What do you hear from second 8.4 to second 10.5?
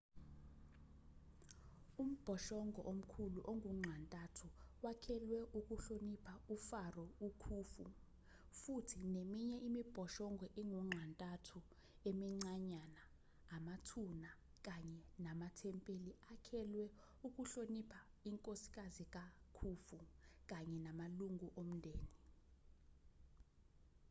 futhi neminye imibhoshongo